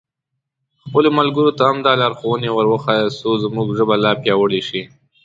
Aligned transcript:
خپلو 0.85 1.09
ملګرو 1.19 1.51
ته 1.57 1.63
هم 1.69 1.77
دا 1.85 1.93
لارښوونې 2.01 2.49
ور 2.51 2.67
وښیاست 2.69 3.17
څو 3.21 3.31
زموږ 3.43 3.67
ژبه 3.77 3.95
لا 4.03 4.11
پیاوړې 4.21 4.61
شي. 4.69 4.81